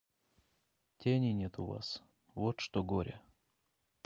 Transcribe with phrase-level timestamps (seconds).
[0.97, 2.01] Тени нет у вас,
[2.33, 3.21] вот что горе.